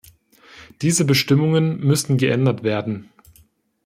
[0.81, 3.11] Diese Bestimmungen müssen geändert werden.